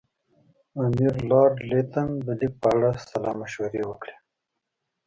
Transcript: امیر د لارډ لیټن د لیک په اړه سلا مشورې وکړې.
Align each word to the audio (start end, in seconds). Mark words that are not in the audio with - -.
امیر 0.83 1.11
د 1.17 1.21
لارډ 1.29 1.55
لیټن 1.69 2.09
د 2.25 2.27
لیک 2.39 2.53
په 2.61 2.67
اړه 2.75 2.89
سلا 3.09 3.31
مشورې 3.41 3.81
وکړې. 3.89 4.15